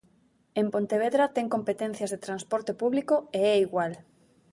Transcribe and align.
En 0.59 0.67
Pontevedra 0.73 1.25
ten 1.35 1.51
competencias 1.55 2.11
de 2.11 2.23
transporte 2.25 2.71
público 2.81 3.15
e 3.39 3.41
é 3.53 3.55
igual. 3.65 3.93